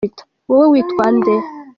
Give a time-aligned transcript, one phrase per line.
[0.51, 1.33] wowe witwande